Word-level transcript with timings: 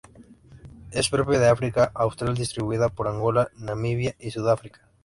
Es 0.89 1.09
propia 1.09 1.37
de 1.37 1.47
África 1.47 1.91
austral, 1.93 2.33
distribuida 2.33 2.89
por 2.89 3.07
Angola, 3.07 3.49
Namibia 3.57 4.15
y 4.17 4.31
Sudáfrica. 4.31 4.81